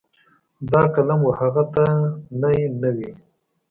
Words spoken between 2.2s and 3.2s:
نی نه وي.